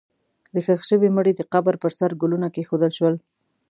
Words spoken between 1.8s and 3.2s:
پر سر ګلونه کېښودل شول.